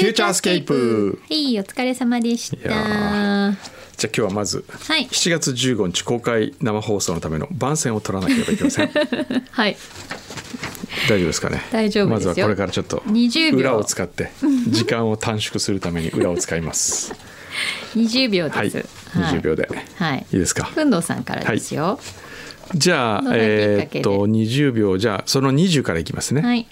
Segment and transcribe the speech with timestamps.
[0.00, 2.56] フューチャースケープはい、お疲れ様でした。
[2.56, 2.62] ー。
[2.62, 3.52] じゃあ
[4.04, 8.90] 今日はまずはい、7月15日公開生放送のための番宣を取らなければいけません。
[9.50, 9.76] はい、
[11.08, 11.62] 大丈夫ですかね？
[11.72, 12.28] 大丈夫ですよ。
[12.28, 13.58] まずはこれからちょっと20秒。
[13.58, 14.30] 裏を使って
[14.68, 17.12] 時間を短縮するために裏を使います。
[17.96, 18.70] 20秒はい。
[18.70, 18.88] です。
[19.18, 20.26] 20秒で、はい。
[20.32, 20.64] いいですか？
[20.64, 21.98] ふんどうさんからですよ。
[22.74, 24.98] じゃあえーっと20秒。
[24.98, 26.42] じゃあその20からいきますね。
[26.42, 26.66] はい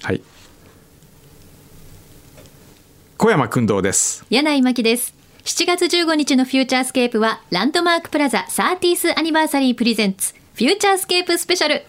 [3.19, 5.15] 小山薫堂です柳井麻希です。
[5.45, 11.83] 7月15日のフューチャースケープはランドマークプラザ 30th Anniversary Presents フューチャースケープスペシャル。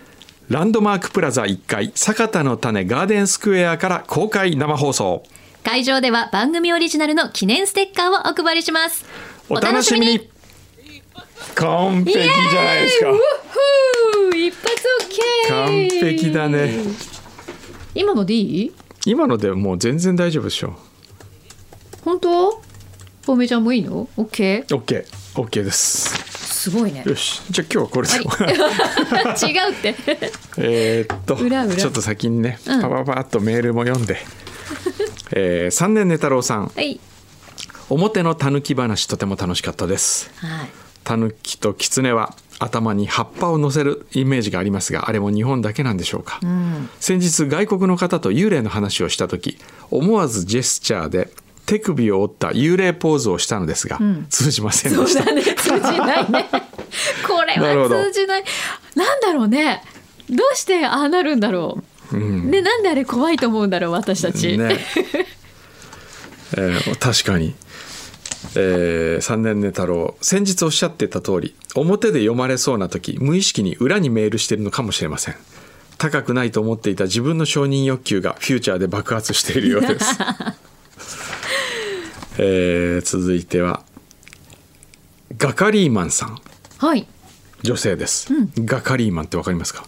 [0.50, 5.24] ランドマークプラザ1階サカタのタネガーデンスクエアから公開生放送
[5.64, 9.04] 会場では番組オリジナルの記念ステッカーをお配りします。
[9.50, 10.30] お楽しみに
[11.56, 13.12] 完璧じゃないですか
[14.34, 14.88] 一発
[15.50, 15.50] OK。
[15.50, 16.78] 完璧だね。
[17.96, 18.73] 今のでいい？
[19.06, 20.78] 今のでもう全然大丈夫でしょ
[22.18, 22.62] 本当？
[23.26, 24.66] ポメちゃんもいいの？OK。
[24.68, 26.10] OK OK です
[26.64, 27.04] すごいね。
[27.06, 28.16] よしじゃあ今日はこれで
[29.46, 29.96] 違うって。
[30.58, 31.36] えーっと
[31.76, 34.18] ちょっと先にねうんパパパッとメールも読んで、
[35.32, 37.00] えー、3年寝太郎さんはい。
[37.90, 40.70] 表のたぬき話とても楽しかったですはい。
[41.04, 46.40] たぬきと狐は頭に葉っぱを乗せるイメージがありますがあれも日本だけなんでしょうか、
[47.00, 49.60] 先日外国の方と幽霊の話をした時
[49.92, 51.30] 思わずジェスチャーで
[51.68, 55.44] 手首を折った幽霊ポーズをしたのですが、通じませんでしたそうだね。
[55.54, 56.50] 通じないね。
[57.28, 58.44] これは通じない。
[58.95, 59.83] なんだろうね。
[60.30, 62.17] どうしてああなるんだろう。
[62.17, 64.58] ね、なんであれ怖いと思うんだろう、私たち。
[64.58, 64.80] ね
[66.55, 67.54] えー確かに、
[68.55, 75.36] えー、3年寝太郎先日おっしゃってた通り表で読まれそうな時無意識に裏にメールしているのかもしれません
[75.98, 80.17] 高くないと思っていた自分の承認欲求がフューチャーで爆発しているようです、
[82.37, 83.83] えー続いては
[85.37, 86.39] ガカリーマンさん。
[86.77, 87.08] はい。
[87.64, 89.86] 女性です、ガカリーマンってわかりますか？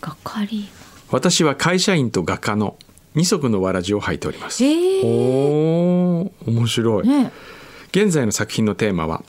[0.00, 0.68] がかり。
[1.10, 2.76] 私は会社員と画家の
[3.14, 4.62] 二足のわらじを履いております。
[4.64, 7.32] ええおー面白い、ね。
[7.90, 9.24] 現在の作品のテーマは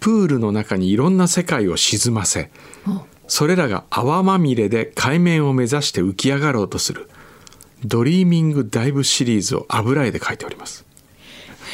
[0.00, 2.50] プールの中にいろんな世界を沈ませ
[3.26, 7.10] それらが泡まみれで海面を目指して浮き上がろうとする
[7.84, 10.86] ドリーミングダイブシリーズを油絵で描いております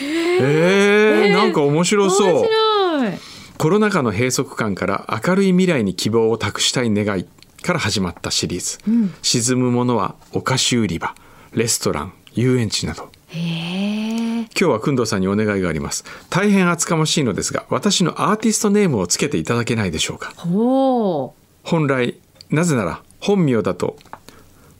[0.02, 2.28] えー、なんか面白そう。
[2.28, 3.12] 面白い。
[3.58, 7.26] コロナ禍の閉塞感から明るい未来に希望を託したい願い
[7.62, 8.78] から始まったシリーズ、
[9.22, 11.14] 沈むものはお菓子売り場
[11.52, 13.10] レストラン遊園地など。
[13.32, 16.04] 今日は薫堂さんにお願いがあります。
[16.30, 20.32] 大変厚かましいのですが私のアーティストネームをつけていただけないでしょうか。
[20.36, 22.18] ほ本来
[22.50, 23.96] なぜなら本名だと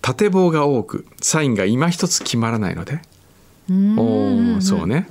[0.03, 3.01] 縦棒が多くサインが今一つ決まらないので
[3.71, 5.07] おーそうね、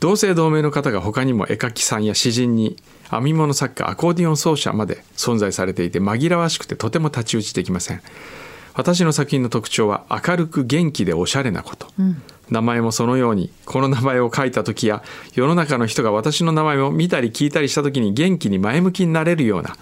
[0.00, 2.04] 同姓同名の方が他にも絵描きさん。
[2.04, 2.76] や詩人に
[3.10, 8.02] 編み物作家アコーディオン奏者まで存在されていて紛らわしくてとても太刀打ちできません。
[8.74, 11.88] 私の作品の特徴は明るく元気でおしゃれなこと、
[12.50, 15.02] 名前もそのようにこの名前を書いた時や
[15.34, 19.76] 世の中の人が私の名前を見たり聞いたりした時に元気に前向きになれるような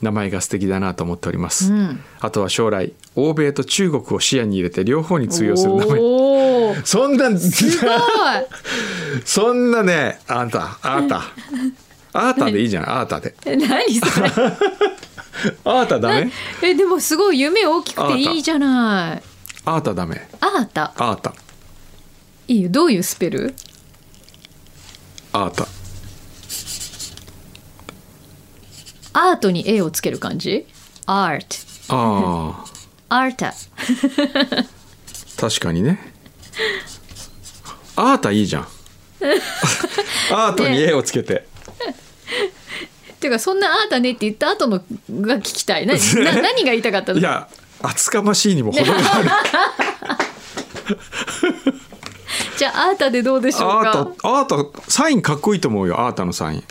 [0.00, 1.72] 名前が素敵だなと思っております、
[2.20, 6.39] あとは将来欧米と中国を視野に入れて両方に通用する名前。
[6.84, 7.90] そんなすごい。
[9.24, 11.22] そんなねあんたあーた
[12.12, 14.30] あーたでいいじゃん あーたでえ何それ？
[15.64, 16.30] あーたダメ？
[16.62, 19.22] え、でもすごい夢大きくていいじゃない。
[19.64, 20.92] あーたダメあーた。
[20.96, 21.32] あーた
[22.48, 22.68] いいよ。
[22.70, 23.54] どういうスペル？
[25.32, 25.66] あーた
[29.12, 30.66] アートに絵をつける感じ？
[31.06, 31.94] アート。
[31.94, 32.64] あ
[33.08, 33.46] アータ。
[33.76, 34.66] ー
[35.36, 36.09] 確かにね
[37.96, 38.68] あーたいいじゃん
[40.32, 41.46] アートに絵をつけて、
[43.20, 45.84] ていうかそんなあーたねって言った後のが聞きたい。
[45.86, 46.00] なな
[46.40, 47.18] 何が言いたかったの？
[47.18, 47.48] いや
[47.82, 49.30] 厚かましいにも程がある
[52.56, 53.90] じゃあアータでどうでしょうか？
[53.90, 54.04] アー。
[54.14, 56.64] タアータサインかっこいいと思うよアータのサイン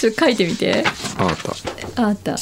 [0.00, 0.84] ちょっと書いてみて。
[1.18, 1.36] アー
[1.96, 2.36] タアータ。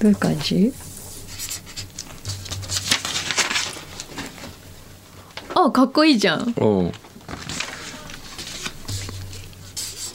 [0.00, 0.72] どういう感じ？
[5.66, 6.54] あかっこいいじゃん。
[6.58, 6.92] おう。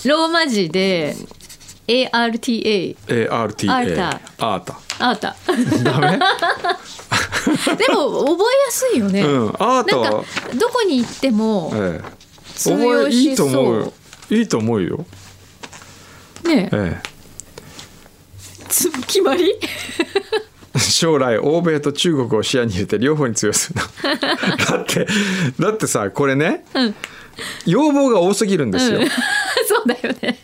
[0.06, 1.16] ローマ字で
[1.88, 4.22] ARTA ARTA アータ。
[4.40, 4.80] アータ。
[5.00, 5.36] あーた
[5.84, 6.18] ダメ？
[7.78, 9.48] でも覚えやすいよね、うん。
[9.50, 10.24] アータなんかは
[10.56, 12.08] どこに行ってもええ。
[12.56, 13.94] 通覚用しえいいと思う
[14.30, 15.06] いいと思うよ。
[16.44, 17.02] ねえ。
[18.70, 19.52] つ決まり？
[19.52, 19.60] え
[20.78, 24.16] 将来欧米と中国を視野に入れて両方に通用するな。
[24.18, 25.08] だって
[25.60, 26.96] だってさこれね、うん。
[27.66, 29.08] 要望が多すぎるんですよ、うん。
[29.68, 30.40] そうだよね。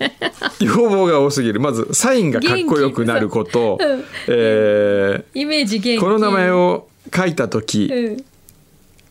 [0.59, 1.59] 要望が多すぎる。
[1.59, 4.03] まずサインがかっこよくなること、うん。
[4.27, 5.97] えイメージ元気。
[5.97, 8.23] ーこの名前を書いた時、うん。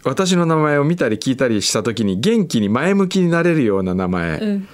[0.05, 4.69] 私の名前を見たり聞いたりした時に元気に前向きになれるような名前、うん。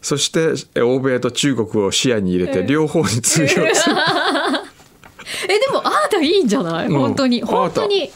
[0.00, 2.66] そしてえ欧米と中国を視野に入れてうん。
[2.66, 3.66] 両方に通用する、
[5.44, 6.98] えでもアートいいんじゃない、うん。
[6.98, 7.42] 本当に。
[7.42, 8.10] 本当に。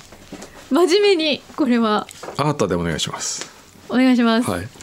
[0.70, 2.06] 真面目にこれは。
[2.36, 3.48] アートでお願いします。
[3.88, 4.68] お願いします、はい。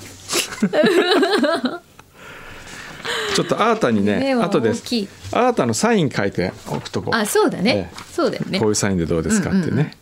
[3.36, 7.12] ちょっとアータにね後でアータのサイン書いておくとこ。
[7.14, 8.60] あそうだね、えそうだよね。
[8.60, 9.96] こういうサインでどうですかってね、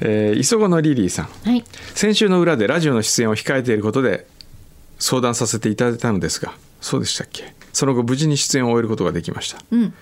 [0.00, 1.28] えー磯子のリリーさん。
[1.44, 1.62] はい。
[1.94, 4.26] 先週の裏でラジオの出演を控えていることで
[4.98, 7.52] 相談させていただいたのですがそうでしたっけ？
[7.72, 9.58] その後無事に出演を終えることができました。
[9.72, 9.92] うん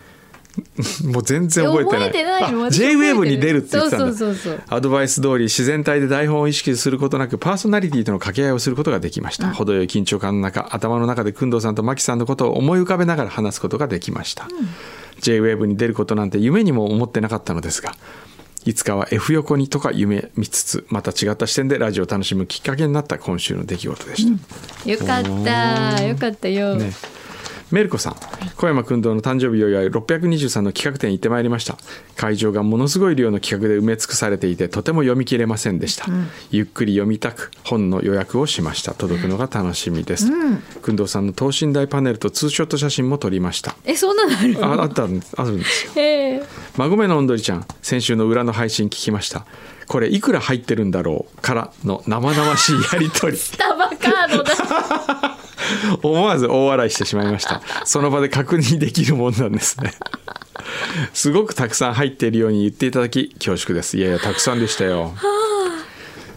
[1.05, 2.13] もう全然覚えてない。
[2.13, 2.71] てないの。
[2.71, 4.07] J-WAVE に出るって言ってたんだ。
[4.07, 4.63] そうそうそうそう。
[4.69, 14.49] アドバイス通り自然体で台本を意識することなくパーソナリティとの掛け合いをすることができました、程よい緊張感の中頭の中で工藤さんと牧さんのことを思い浮かべながら話すことができました、
[15.21, 17.95] J-WAVE に出ることなんて夢にも思ってなかったのですが
[18.65, 24.27] いつかは F 横にとか夢見つつまた違った視点でラジオを楽しむきっかけになった今週の出来事でし
[24.85, 26.05] た、よかった。
[26.05, 26.93] よかったよ、ね
[27.71, 28.17] メルコさん
[28.57, 31.77] 小山君堂の誕生日を祝い623の企画展に行ってまいりました。
[32.17, 36.07] 会場がものすごい量の企画で埋め尽くされていてとても読み切れませんでした、
[36.51, 38.95] ゆっくり読みたく本の予約をしました。
[38.95, 40.27] 届くのが楽しみです。
[40.83, 43.77] 君堂さんの等身大パネルとツーショット写真も撮りました。
[43.85, 45.93] えそんなのあるああったんあるんですよ。
[45.97, 46.43] ええ。
[46.79, 49.47] 孫めのおんどりちゃん先週の裏の配信聞きました。
[49.87, 53.39] これいくら入ってるんだろうからの生々しいやり取り。
[53.39, 55.39] スタバカードだ
[56.03, 57.63] 思わず大笑いしてしまいました。
[57.85, 59.93] その場で確認できるもんなんですね。
[61.13, 63.97] すごくたくさん入っているように言っていただき恐縮です。
[63.97, 65.15] いやいやたくさんでしたよ。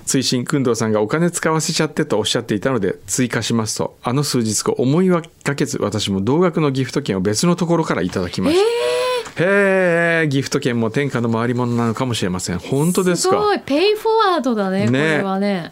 [0.06, 3.98] 追伸工藤さんがお金使わせちゃってとおっしゃっていたので追加しますと。
[4.04, 5.22] あの数日後思いが
[5.56, 9.44] けず私も同額のギフト券を別のところからいただきました。
[9.44, 12.60] へえギフト券も天下の回り物なのかもしれません。
[12.60, 13.60] 本当ですすかごい。
[13.60, 14.90] ペイフォワードだねね。
[14.90, 15.72] これはね。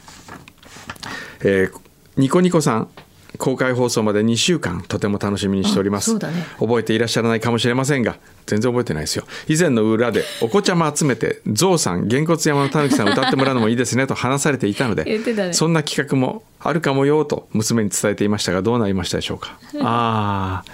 [1.41, 1.79] えー
[2.17, 2.89] ニコニコさん
[3.37, 6.19] 公開放送まで2週間とても楽しみにしております、ね。
[6.57, 8.17] 覚えていらっしゃらないかもしれませんが
[8.47, 9.25] 全然覚えてないですよ。
[9.47, 15.53] 以前の裏でお子ちゃま集めてゾウさんげんこつ山のたぬきさん歌ってもらうのもいいですねと話されていたので言ってたね。
[15.53, 19.59] そんな企画もあるかもよと娘に伝えていましたがどうなりましたでしょうか？
[19.81, 20.71] ああ。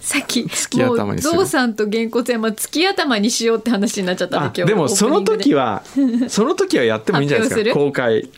[0.00, 1.34] さっき月頭にする。
[1.34, 4.74] もうゾウさんとげんこつ山月頭にしようって話になっちゃったんだあ今日で。
[4.74, 7.70] もその時ははその時はやってもいいんじゃないですか？
[7.70, 8.28] 発公開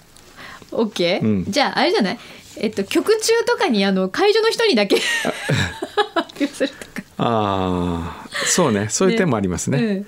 [0.78, 1.44] オッケー、うん。
[1.48, 2.18] じゃああれじゃない？
[2.58, 7.06] えっと曲中とかにあの会場の人にだけ発表するとか。
[7.18, 8.88] ああそうね。
[8.88, 10.04] そういう点もありますね。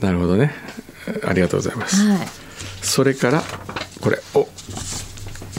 [0.00, 0.52] なるほどね。
[1.24, 2.04] ありがとうございます。
[2.04, 2.28] うん、はい。
[2.82, 3.42] それから
[4.00, 4.18] これ。
[4.34, 4.48] お。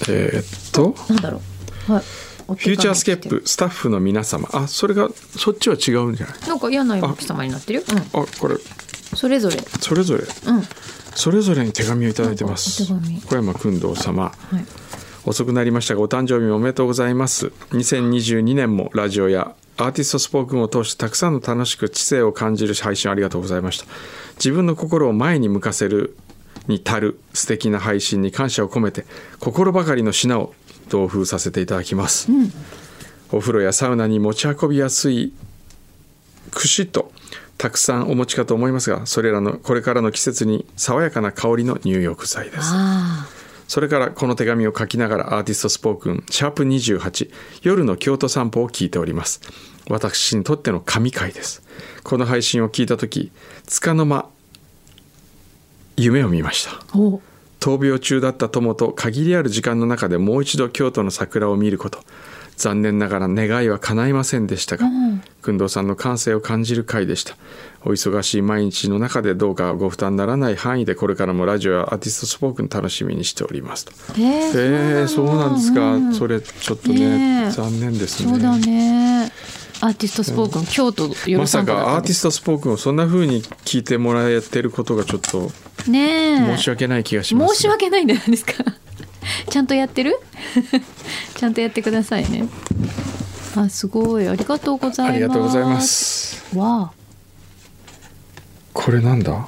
[0.09, 0.95] えーっと。
[1.09, 1.41] なんだろ
[1.89, 1.93] う。
[1.93, 2.03] はい。
[2.47, 4.47] フフューチャースケープスタッフの皆様。
[4.53, 6.47] あそれがそっちは違うんじゃない？
[6.47, 8.55] なんか嫌なお客様になってるよ、うん、あこれ。
[9.15, 9.57] それぞれ。
[9.57, 10.23] それぞれ。
[10.23, 10.63] うん
[11.17, 12.83] それぞれに手紙をいただいてます。
[13.25, 14.25] 小山君堂様。
[14.25, 14.65] はい。
[15.25, 17.47] 遅くなりましたがお誕生日おめでとうございます。
[17.71, 23.85] 2022年もラジオやアーティストスポークンを通してたくさんの楽しく知性を感じる配信ありがとうございました。
[24.35, 26.15] 自分の心を前に向かせる
[26.67, 29.07] に足る素敵な配信に感謝を込めて
[29.39, 30.53] 心ばかりの品を
[30.89, 32.29] 同封させていただきます、
[33.31, 35.33] お風呂やサウナに持ち運びやすい
[36.51, 37.11] 串と
[37.57, 42.59] たくさんお持ちかと思いますがそれらのこれからの季節に爽やかな香りの入浴剤です。
[42.63, 43.27] あ
[43.67, 47.29] それからこの手紙を書きながらアーティストスポークンシャープ28
[47.63, 49.41] 夜の京都散歩を聞いております。
[49.89, 51.63] 私にとっての神回です。
[52.03, 53.31] この配信を聞いた時
[53.65, 54.29] 束の間
[55.97, 56.71] 夢を見ました。
[57.59, 62.03] 闘病中だった友と限りある時間の中でもう一度京都の桜を見ること
[62.57, 64.87] 残念ながら願いは叶いませんでしたが
[65.43, 67.37] 工藤さんの感性を感じる回でした。
[67.85, 73.85] お忙しい毎日の中でどうかご負担にならない範囲でこれからもラジオやアーティストスポークン楽しみにしております。
[73.85, 77.51] とへええー、そうなんですか、それちょっとねねえ。
[77.51, 78.31] 残念ですね。
[78.31, 79.31] そうだね。
[79.79, 85.51] アーティストスポークン、京都夜まさかアーティストスポークンをそんな風に聞いてもらえてることがちょっと
[85.89, 86.57] ねえ。
[86.57, 88.53] 申し訳ない気がします、申し訳ないんじゃないですか
[89.49, 90.19] ちゃんとやってる？
[91.35, 92.45] ちゃんとやってくださいね。
[93.55, 94.27] あすごい。
[94.27, 95.11] ありがとうございます。
[95.11, 96.43] ありがとうございます。
[96.55, 96.91] わ
[98.73, 99.33] これなんだ？
[99.33, 99.47] あ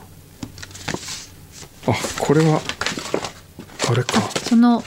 [2.20, 2.62] これは
[3.90, 4.20] あれか。
[4.20, 4.84] あその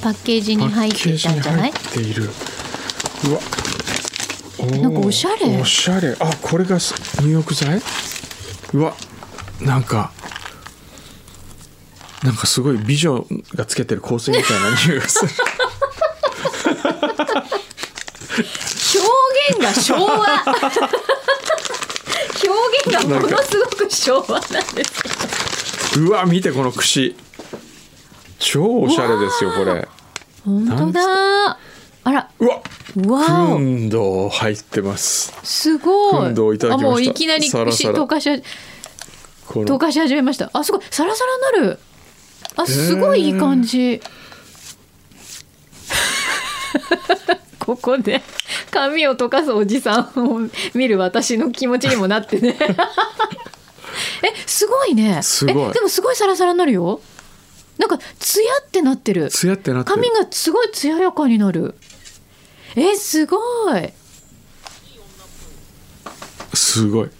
[0.00, 1.72] パッケージに入っていたんじゃない？
[1.72, 2.30] パッケージに入っている。
[3.28, 3.40] うわ。
[4.80, 5.60] なんかおしゃれ。
[5.60, 6.16] おしゃれ。
[6.20, 7.80] あこれがす入浴剤？
[8.74, 8.94] うわ。
[9.60, 10.12] なんか
[12.22, 15.32] なんかすごい美女がつけてる香水みたいな匂いがする。
[18.94, 19.08] 表
[19.50, 20.16] 現が昭和。
[22.44, 27.14] 表現がものすごく昭和なんですうわ見てこの串
[28.38, 29.86] 超おしゃれですよこれ。
[30.44, 31.58] 本当だ。
[32.04, 32.30] あら。
[32.40, 32.62] うわ
[33.06, 33.56] わお。
[33.56, 35.32] 運動入ってます。
[35.44, 36.28] すごい。
[36.28, 36.88] 運動いただきました。
[36.88, 37.94] あもういきなりサラサラ。
[37.94, 38.28] 溶かし
[39.48, 40.50] 溶かし始めました。
[40.52, 40.80] あすごい。
[40.90, 41.78] サラサラなる
[42.56, 44.00] あすごいいい感じ、
[47.58, 48.22] ここで
[48.70, 52.56] 髪を溶かすおじさんを見る私の気持ちにもなってね。
[54.22, 55.20] えすごいね。
[55.22, 55.70] すごい。
[55.70, 57.00] えでもすごいサラサラになるよ。
[57.78, 59.28] なんかツヤってなってる。
[59.30, 59.96] ツヤってなってる。
[59.96, 61.74] 髪がすごい艶やかになる。
[62.76, 63.36] えすご
[63.76, 63.92] い。
[66.54, 67.10] すごい。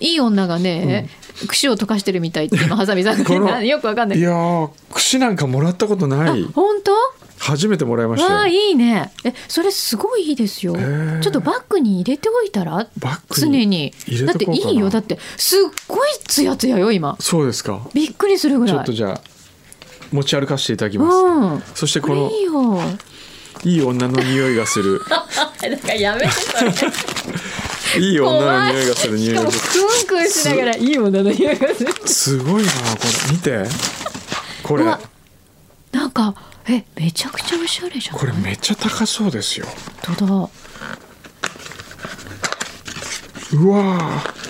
[0.00, 1.08] いい女がね、
[1.46, 4.18] 串を溶かしてるみたいって今 ハサミさんがよくわかんない。
[4.18, 6.44] いやー串なんかもらったことない。
[6.54, 6.92] 本当？
[7.38, 9.10] 初めてもらいましたあいいね。
[9.24, 10.74] えそれすごいいいですよ。
[10.76, 12.86] へーちょっとバッグに入れておいたら？
[12.98, 13.66] バ常に。
[13.66, 13.94] に
[14.26, 14.90] だっていいよ。
[14.90, 17.80] だってすっごいツヤツヤよ今そうですか。
[17.94, 18.76] びっくりするぐらい。
[18.76, 19.20] ちょっとじゃあ
[20.12, 21.62] 持ち歩かせていただきます、うん。
[21.74, 22.80] そしてこのいいよ。
[23.64, 25.00] いい女の匂いがする。
[25.08, 25.16] だ
[25.78, 26.72] からやめてそれ
[27.98, 29.50] いい女の匂いがする匂いがクン
[30.06, 31.92] クンしながらいい女の匂いがする。
[32.06, 32.76] すごいなこ
[33.28, 33.32] れ。
[33.32, 33.64] 見て。
[34.62, 34.84] これ。
[34.84, 36.34] なんか
[36.68, 39.66] えめちゃくちゃおしゃれじゃないこれめっちゃ高そうですよ。
[40.06, 40.34] 本当だ。
[43.52, 44.40] うわー。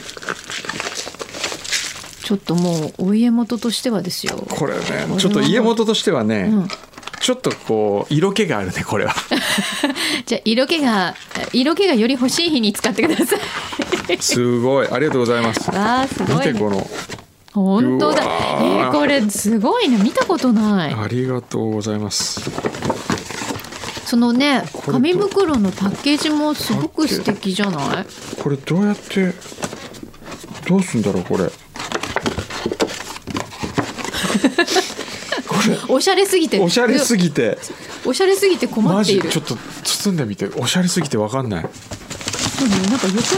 [2.24, 4.36] ちょっともうお家元としてはですよ。
[4.50, 4.80] これね
[5.10, 5.16] は。
[5.18, 6.68] ちょっと家元としてはね、うん
[7.20, 9.14] ちょっとこう色気があるねこれは。
[10.26, 11.14] じゃあ色気が
[11.52, 14.18] 色気がより欲しい日に使ってください。
[14.20, 14.88] すごい。
[14.88, 15.70] ありがとうございます。
[15.70, 16.90] わあすごい、ね、見てこの。
[17.52, 18.22] 本当だ。
[18.22, 18.90] えー。
[18.90, 19.98] ーこれすごいね。
[19.98, 20.94] 見たことない。
[20.94, 22.40] ありがとうございます。
[24.06, 28.06] そのね紙袋のパッケージもすごく素敵じゃない？
[28.42, 29.32] これどうやって
[30.66, 31.44] どうすんだろうこれ
[35.90, 36.60] おしゃれすぎて。
[36.60, 37.58] おしゃれすぎて。
[38.06, 39.28] おしゃれすぎて困マっている。
[39.28, 39.30] ジ？
[39.30, 40.46] ちょっと包んでみて。
[40.56, 41.64] おしゃれすぎてわかんない。
[41.64, 43.34] そうねなんか横にさ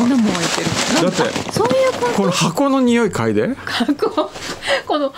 [0.00, 0.68] 穴も開いてる
[1.02, 3.56] だってそういうここの箱の匂い嗅いで。
[3.94, 4.30] とこ
[4.86, 5.12] この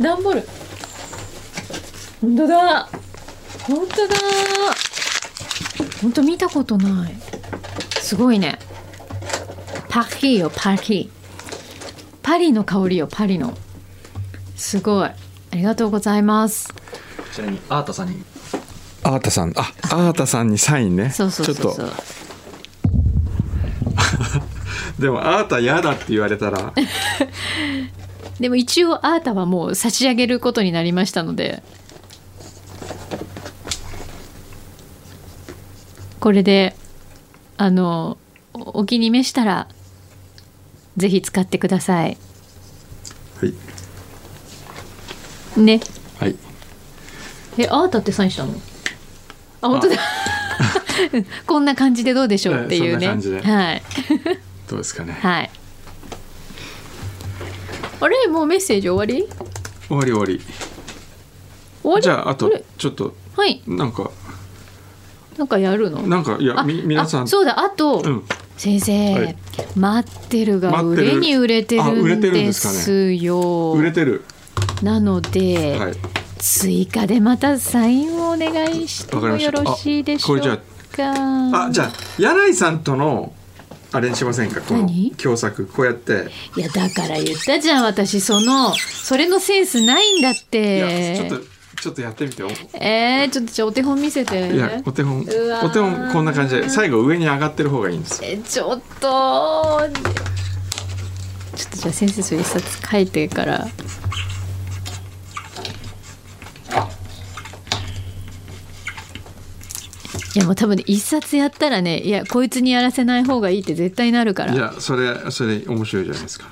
[0.00, 0.48] 段ボール。
[2.20, 2.88] 本当だ。
[3.62, 4.16] 本当だ。
[6.02, 7.14] 本当見たことない。
[8.00, 8.58] すごいね。
[9.88, 11.10] パリよパリ
[12.30, 13.58] パリの香りよパリの。
[14.54, 15.08] すごい。
[15.08, 15.14] あ
[15.52, 16.72] りがとうございます。
[17.34, 18.22] ちなみにアートさんに。
[19.02, 19.52] アータさん。
[19.56, 21.10] あアータさんにサインね。
[21.10, 21.76] そうそうそうちょっと。
[21.80, 21.82] そ
[25.00, 26.72] うでもアータ嫌だって言われたら。
[28.38, 31.64] でも一応アータはもう差し上げることになりましたので。
[36.20, 36.76] これで
[37.56, 38.18] あの
[38.52, 39.66] おお気に召したら
[40.96, 42.16] ぜひ使ってください。
[43.40, 43.46] は
[45.56, 45.60] い。
[45.60, 45.80] ね。
[46.18, 46.36] はい。
[47.58, 48.54] えアータってサインしたの？
[49.62, 49.96] あ本当だ。
[51.46, 53.82] こんな感じでどうでしょうっていうね、はい。
[54.68, 55.18] どうですかね。
[55.20, 55.50] はい。
[58.00, 59.28] あれもうメッセージ終わり？
[59.88, 60.40] 終わり終わり。
[61.82, 62.02] 終わり？
[62.02, 62.62] じゃああとれ？
[62.78, 63.62] ちょっとはい。
[63.66, 64.10] なんか。
[65.38, 66.02] なんかやるの？
[66.02, 67.22] なんかいやあみ皆さん。
[67.22, 67.60] あそうだ。
[67.60, 68.24] あと、うん。
[68.56, 69.36] 先生、はい
[69.76, 74.24] 待ってるが売れに売れてるんんでですよ売れてる。
[74.82, 75.92] なので、はい。
[76.38, 80.56] 追加でまたサインをお願いしてもよろしいでしょうか？
[81.66, 83.34] あじゃあ柳井さんとの
[83.92, 84.62] あれにしませんか？
[84.62, 85.10] この何？
[85.16, 86.28] 共作こうやって。
[86.56, 88.22] いやだから言ったじゃん私。
[88.22, 91.28] そのそれのセンスないんだって。
[91.28, 91.44] ちょっと
[91.80, 92.48] ちょっとやってみてよ。
[92.74, 94.54] えー、ちょっとじゃあお手本見せて。
[94.54, 95.22] いやお手本。
[95.22, 98.20] お手本こんな感じで最後上に上がってる方がいいんです。
[98.22, 99.80] えちょっと。
[101.56, 103.66] ちょっとじゃあ先生それ一冊書いてから。
[110.32, 114.52] いやもう多分ね一冊やったらねいやこいつにやらせない方がいいって絶対なるから。
[114.52, 116.46] いやそれそれ面白いじゃないですか。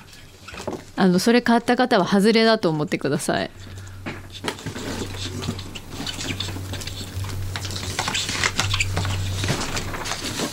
[0.95, 3.49] あのそれ買った方は外れだと思ってください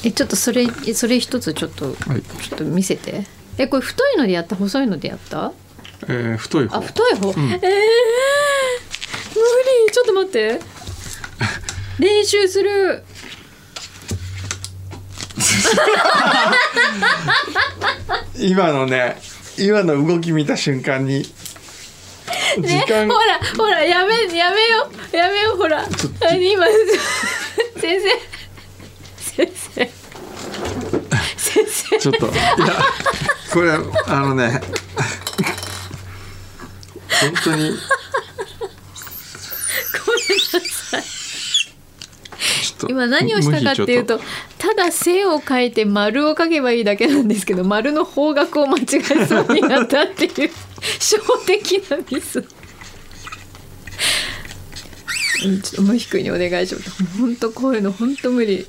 [0.05, 2.23] えちょっとそれえそれ一つちょっと、はい。
[2.23, 3.25] ちょっと見せて。
[3.59, 4.55] えこれ太いのでやった？
[4.57, 5.53] 細いのでやった？
[6.09, 6.77] えー、太い方。
[6.77, 7.61] あ太い方、えー、無理。
[9.93, 10.61] ちょっと待って。
[11.99, 13.03] 練習する。
[18.39, 19.17] 今のね
[19.59, 21.33] 今の動き見た瞬間に時
[22.87, 25.81] 間、ほらほらやめやめよやめよほら。
[25.83, 25.87] あ
[26.35, 26.65] 今
[27.81, 28.09] 先生
[29.19, 29.91] 先生
[31.37, 32.37] 先生ちょっといや
[33.53, 33.79] これあ
[34.21, 34.61] のね
[37.21, 37.73] 本当にごめん
[40.53, 44.21] なさいちょっと今何をしたかっていうと
[44.59, 48.83] ただ線を書いて丸を書けばいいだけなんですけど丸の方角を間違
[49.21, 50.51] えそうになったっていう
[51.01, 52.45] 小的なミス。
[55.45, 57.05] うんちょっともう低いにお願いします。
[57.19, 58.67] 本当こういうの本当無理。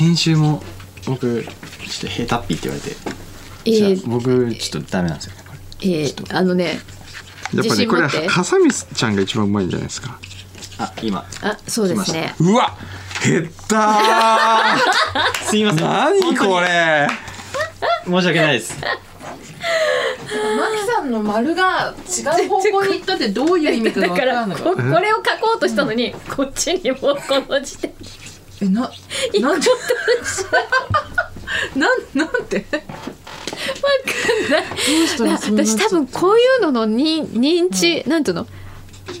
[0.00, 0.62] 先週も
[1.06, 2.96] 僕ちょっとヘタッピーって言われて、
[3.66, 5.88] えじゃあー、僕ちょっとダメなんですよねこれ。
[5.90, 6.78] えー、あのね
[7.52, 8.28] やっぱりこれ自信持って。
[8.28, 10.18] ハサミちゃんが一番うまいんじゃないですか。
[10.78, 11.26] あ今。
[11.42, 12.34] あそうですね。
[12.40, 12.78] うわ
[13.22, 14.78] 減った
[15.44, 17.06] すいまー何これ。
[18.06, 18.80] 申し訳ないです。
[18.80, 18.88] マ
[20.78, 28.29] キさんの丸が違う方向に行ったってどういう意味かがだから分からんのこ これを書こうとしたのに、こっちにもうこの時点で
[28.62, 28.90] えな
[29.40, 29.68] なんで？
[31.76, 32.64] なんなんで？
[32.72, 32.86] わか
[34.48, 34.64] んない。
[34.68, 34.74] ど
[35.04, 38.46] うしたらそうなっちゃ私多分こういうののに認知、なんていうの？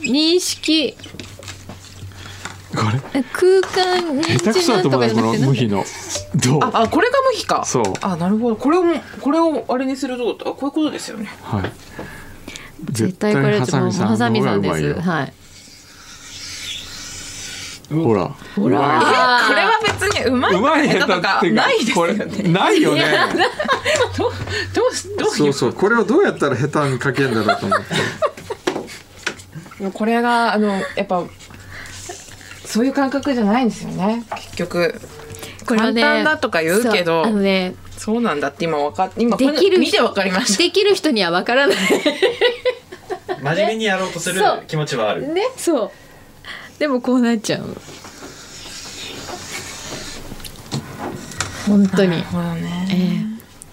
[0.02, 0.96] 認識。
[2.74, 2.82] こ
[3.12, 3.22] れ？
[3.32, 5.84] 空間認知なんとかじゃなくて無比の。
[6.36, 6.60] どう？
[6.62, 7.64] ああこれが無比か。
[7.64, 7.84] そう。
[8.00, 8.56] あなるほど。
[8.56, 8.82] これを
[9.20, 10.36] これをあれにすると？
[10.42, 11.28] あこういうことですよね。
[11.42, 11.72] はい。
[12.92, 14.72] 絶対これハサミさんハサミさんです。
[14.72, 15.00] の方がうまいよ。
[15.02, 15.32] はい。
[17.90, 18.28] ほら。
[18.54, 19.02] ほら。
[19.48, 23.02] これは別にうまいうまい下手とかかないですこれよねないよね。
[24.16, 24.32] どう
[24.74, 25.28] どうしどう。
[25.28, 25.72] そうそう。
[25.72, 27.86] これをどうやったら下手に書けるんだろうと思って。
[29.92, 31.24] これがあのやっぱ
[32.64, 34.24] そういう感覚じゃないんですよね。
[34.36, 35.00] 結局。
[35.66, 40.62] これはね簡単だとか言うけどそうあのねそうなんだって今わか今これできる見てわかりました。
[40.62, 41.76] できる人にはわからない。
[43.42, 45.32] 真面目にやろうとする気持ちはある。
[45.32, 45.90] ね、そう。
[46.80, 47.76] でもこうなっちゃう。
[51.66, 52.24] 本当に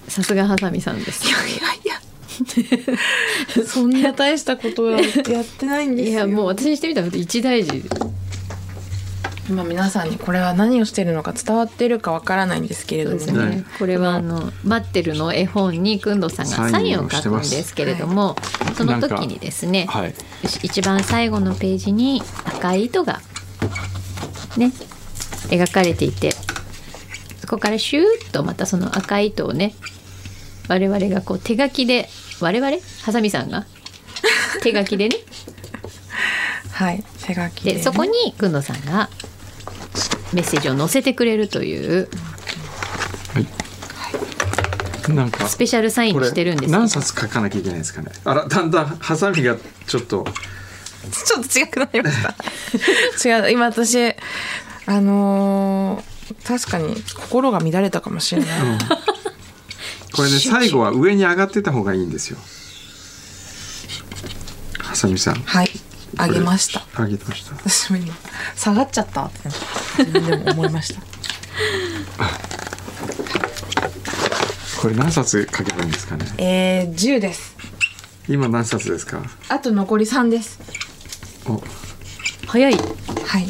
[0.09, 1.25] さすがハサミさんです。
[1.25, 1.41] いやい
[1.85, 7.81] やそんな大したことはやってないんですよいやもう私にしてみたら一大事。
[9.49, 13.39] 今皆さんにこれは何をしてるのか伝わってるかわからないんですけれどもね。
[13.39, 13.65] はいね。
[13.79, 18.35] これはあの待ってるの絵本にくんどさんがサインを書くんですけれども、
[18.75, 20.13] その時にですね、はい。
[20.63, 23.21] 一番最後のページに赤い糸が
[24.57, 24.73] ね
[25.49, 26.31] 描かれていて、
[27.39, 29.73] そこからシューッとまたその赤い糸をね、
[30.67, 32.09] 我々がこう手書きで
[32.41, 32.77] 我々？
[33.03, 33.65] ハサミさんが？
[34.61, 35.15] 手書きでね、
[36.71, 39.09] はい手書きで,、でそこにくんどさんが
[40.37, 42.07] メッセージを載せてくれるという
[45.09, 46.77] なんかスペシャルサインしてるんですよ。
[46.77, 48.11] 何冊書かなきゃいけないんですかね？
[48.23, 49.55] あらだんだんハサミが
[49.87, 50.27] ちょっと。
[51.11, 52.35] ちょっと違くなりました。
[53.27, 53.97] 違う今私
[54.85, 58.49] あのー確かに心が乱れたかもしれない、
[60.13, 62.37] これね最後は上に上がってた方がいいんですよ。
[64.79, 65.35] ハサミさん。
[65.35, 65.71] はい
[66.17, 66.83] あげました。
[67.01, 67.55] あげました。
[67.55, 68.13] 私も今
[68.55, 69.25] 下がっちゃった。
[69.25, 69.49] って
[69.99, 71.01] 自分でも思いました。
[74.81, 76.25] これ何冊書けばいいんですかね？
[76.37, 77.55] えー、10です。
[78.27, 79.21] 今何冊ですか？
[79.49, 80.59] あと残り3です。
[81.47, 81.61] お。
[82.47, 82.73] 早い。
[82.73, 82.79] は
[83.39, 83.47] い。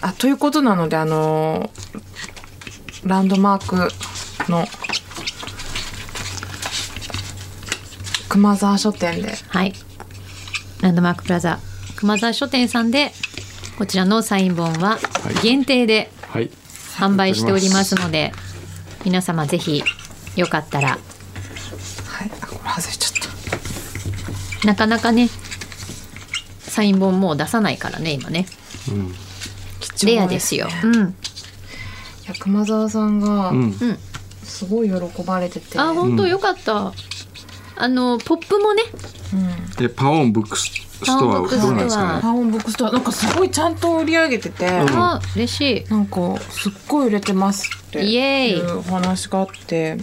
[0.00, 1.84] あということなのであのー
[3.08, 3.76] ランドマーク
[4.50, 4.66] の
[8.30, 9.74] 熊沢書店ではい
[10.84, 11.60] ランドマークプラザ
[11.96, 13.12] 熊沢書店さんで
[13.78, 14.98] こちらのサイン本はは
[15.30, 15.42] い。
[15.42, 16.50] 限定ではい。
[16.98, 18.32] 販売しておりますので
[19.02, 19.82] 皆様ぜひ
[20.36, 20.88] よかったら。
[20.90, 21.00] はい。
[22.38, 24.66] あこれ外れちゃった。
[24.66, 25.30] なかなかね
[26.60, 28.44] サイン本もう出さないからね今ね。
[28.90, 29.14] うん。
[29.80, 30.94] 貴重レアですよ、ねうん。
[30.94, 30.98] い
[32.26, 33.52] や熊沢さんが
[34.42, 36.92] すごい喜ばれてて、あ本当よかった、
[37.76, 38.82] あのポップもね
[39.34, 39.70] うん。
[39.76, 41.48] でパオンブックスストア。
[41.48, 42.22] どうなんですかね？
[42.22, 42.92] パオンブックストア。
[42.92, 45.90] なんかすごいちゃんと売り上げてて、あ嬉しい。
[45.90, 49.98] なんかすっごい売れてますっていうお話があって。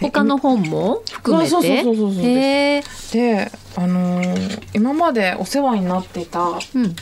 [0.00, 1.50] 他の本も含めて？
[1.50, 6.94] そうそうそうそうそうへえであのー今までお世話になっていたうん。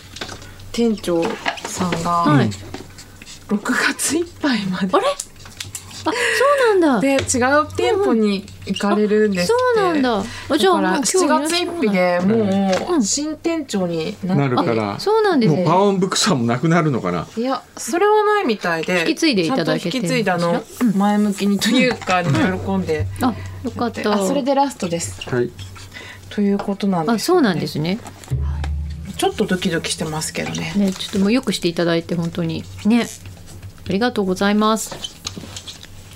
[0.73, 1.23] 店長
[1.67, 2.49] さんが、はい。
[3.49, 3.59] 6
[3.95, 5.07] 月いっぱいまであれ？
[5.07, 5.11] あ
[6.13, 7.01] そうなんだ。
[7.01, 10.25] で違う店舗に行かれるんですって、そうなんだ。
[10.51, 13.03] あじゃあらもう7月1日でもううん。
[13.03, 14.57] 新店長になる。
[14.57, 15.59] からそうなんですね。
[15.61, 17.27] もうパオンブックストアもなくなるのかな。
[17.37, 19.91] いやそれはないみたいで引き継いでいただけて。
[19.91, 20.63] ちゃんと引き継いだの
[20.95, 22.31] 前向きにというか、喜
[22.77, 24.13] んで、あよかった。
[24.13, 25.29] あそれでラストです。
[25.29, 25.51] はい。
[26.31, 27.99] ということなんです、あそうなんですね。
[29.17, 30.73] ちょっとドキドキしてますけどね。
[30.77, 32.65] ねちょっともうよくしていただいて本当に。
[32.85, 33.07] ね。
[33.89, 34.97] ありがとうございます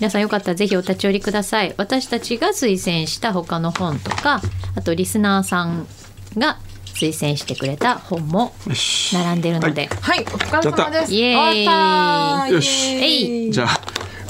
[0.00, 1.74] 皆さんよかったらぜひお立ち寄りください。
[1.76, 4.40] 私たちが推薦した他の本とか
[4.74, 5.86] あとリスナーさん
[6.38, 6.58] が
[6.94, 9.14] 推薦してくれた本もよし。
[9.14, 10.20] 並んでるので、はい。
[10.20, 11.12] お疲れ様です。
[11.12, 12.52] イエーイ終わった。
[12.54, 12.98] よし。
[12.98, 13.52] イエーイ。
[13.52, 13.80] じゃあ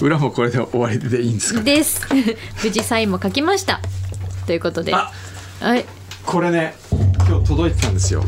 [0.01, 1.63] 裏もこれで終わりでいいんですか？
[1.63, 2.05] です。
[2.65, 3.81] 無事サインも書きました。
[4.47, 4.93] ということで。
[4.93, 5.13] あ
[5.61, 5.85] はい。
[6.27, 6.75] これね
[7.29, 8.25] 今日届いてたんですよ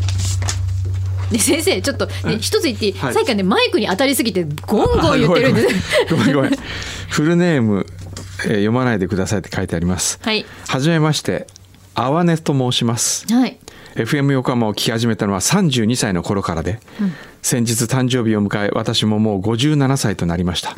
[1.33, 3.15] で先生ちょっと、ね、一つ言っていい、はい。
[3.15, 5.69] さっきからねマイクに当たりすぎてゴンゴン言ってるんで。
[5.71, 6.51] すごめんごめん
[7.09, 7.87] フルネーム、
[8.45, 10.19] えー読まないでくださいって書いてあります。
[10.23, 10.45] はい。
[10.69, 11.47] はじめまして
[11.95, 13.27] あわねと申します。
[13.33, 13.59] はい。
[13.95, 16.81] FM 横浜を聞き始めたのは32歳の頃からで、
[17.43, 20.75] 先日誕生日を迎え私ももう57歳となりました、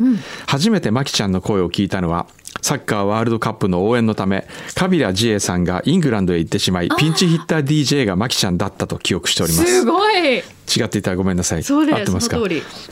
[0.46, 2.26] 初めてマキちゃんの声を聞いたのは
[2.62, 9.80] サッカーワールドカップの応援のためカビラジエさんがイングランドへ行ってしまいピンチヒッター DJ がマキちゃんだったと記憶しております。
[9.80, 11.62] すごい違っていたらごめんなさい。
[11.62, 12.38] そうです合ってますか？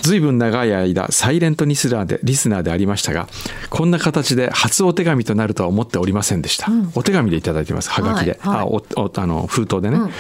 [0.01, 3.29] ずいぶん長い間サイレントリスナーでリスナーでありましたが
[3.71, 8.61] こんな形で初お手紙となるとは思っておりませんでした、お手紙でいただいてますはがきで、はいはい。
[8.61, 10.11] あおおあの封筒でね、うん。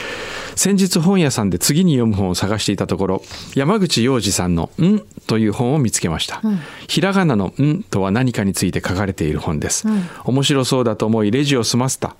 [0.56, 3.22] 先日本屋さんで次に読む本を探していたところ
[3.54, 6.42] 山口洋二さんの「ん」という本を見つけました、
[6.88, 9.86] ひらがなの「ん」とは何かについて書かれている本です、
[10.24, 12.16] 面白そうだと思いレジを済ませた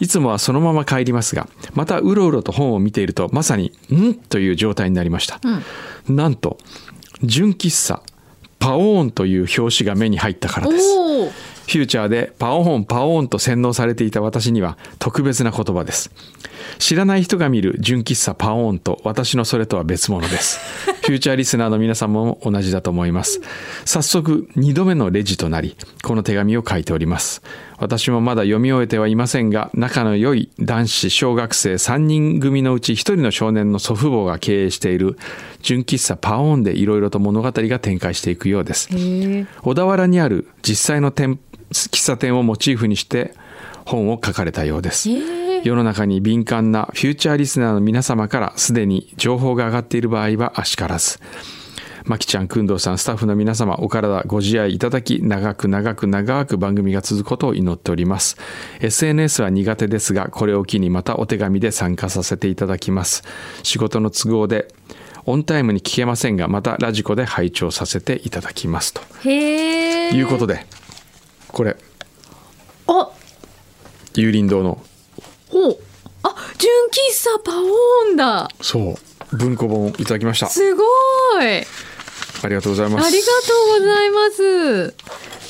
[0.00, 5.40] いつもはそのまま帰りますがまたうろうろと本を見ているとまさに「ん?」という状態になりました、
[6.08, 6.58] なんと
[7.22, 8.02] 純喫茶
[8.58, 10.86] パオーンという表紙が目に入ったからです。
[11.66, 16.10] フューチャーでパオーンパオーンと洗脳されていた私には特別な言葉です。
[16.78, 20.60] 知らない人が見る純喫茶パオーンと私のそれとは別物です。
[21.02, 23.40] フューチャーリスナーの皆さんも同じだと思います。
[23.84, 27.42] 早速2度目のレジとなりこの手紙を書いております
[27.82, 35.18] 私もまだ読み終えてはいませんが仲の良い男子小学生3人組のうち1人の少年の祖父母が経営している
[35.62, 38.88] 純喫茶パオーンでいろいろと物語が展開していくようです。
[39.62, 41.40] 小田原にある実際の店
[41.72, 43.34] 喫茶店をモチーフにして
[43.84, 45.10] 本を書かれたようです、
[45.64, 51.18] 世の中に敏感なフューチャーリスナーの皆様からすでに情報が上がっている場合はあしからず
[52.04, 58.36] まきちゃん、くんどうさん、スタッフの皆様、お体ご自愛いただき、長く長く長く番組が続くことを祈っております。
[58.80, 63.22] SNS は苦手ですが、これを機にまたお手紙で参加させていただきます。
[63.62, 64.68] 仕事の都合で、
[65.24, 68.92] オンタイムに聞けませんが、またラジコで拝聴させていただきます。
[68.94, 70.66] とへえいうことで、
[71.48, 71.76] これ、
[72.88, 73.10] あ
[74.14, 74.82] 有林堂の、
[75.48, 75.78] ほう
[76.24, 78.96] あ純喫茶パオーンだそ
[79.32, 80.48] う、文庫本をいただきました。
[80.48, 80.84] すごい
[82.42, 83.06] ありがとうございます。
[83.06, 83.32] ありがと
[83.76, 84.94] うございます。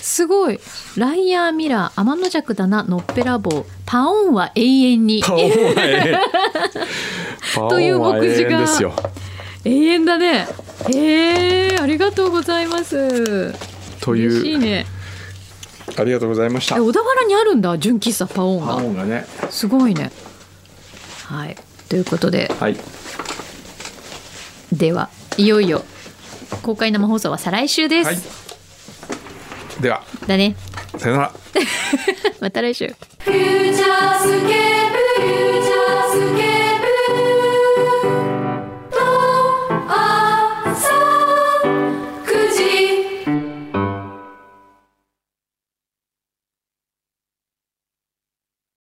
[0.02, 0.60] すごい。
[0.96, 3.64] ライヤーミラー天の弱だなのっぺらぼう。
[3.86, 5.22] パオンは永遠に。
[5.22, 5.38] と
[7.80, 8.66] いう目次が。
[9.64, 10.48] 永遠だね。
[10.92, 13.54] へえありがとうございます。
[14.00, 14.86] という、嬉しいね。
[15.96, 16.76] ありがとうございました。
[16.76, 16.80] え。
[16.80, 19.26] 小田原にあるんだ純喫茶パオンパオがンがね。
[19.50, 20.10] すごいね。
[21.24, 21.56] はい。
[21.88, 22.52] ということで。
[22.58, 22.76] はい。
[24.72, 25.84] ではいよいよ
[26.62, 29.82] 公開生放送は再来週です、はい。
[29.82, 30.56] では、だね。
[30.98, 31.32] さよなら。
[32.40, 32.94] また来週